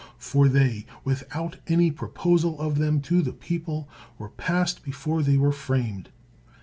For 0.17 0.49
they, 0.49 0.87
without 1.03 1.57
any 1.67 1.91
proposal 1.91 2.59
of 2.59 2.79
them 2.79 3.01
to 3.01 3.21
the 3.21 3.33
people, 3.33 3.87
were 4.17 4.29
passed 4.29 4.81
before 4.83 5.21
they 5.21 5.37
were 5.37 5.51
framed. 5.51 6.09